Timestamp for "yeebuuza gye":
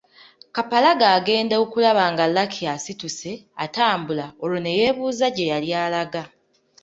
4.79-5.49